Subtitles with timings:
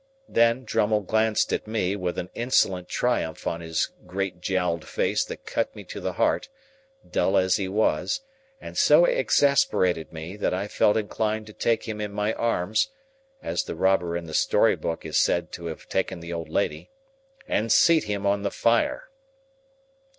[0.27, 5.45] Then, Drummle glanced at me, with an insolent triumph on his great jowled face that
[5.45, 6.49] cut me to the heart,
[7.07, 8.21] dull as he was,
[8.59, 12.87] and so exasperated me, that I felt inclined to take him in my arms
[13.43, 16.89] (as the robber in the story book is said to have taken the old lady)
[17.47, 19.11] and seat him on the fire.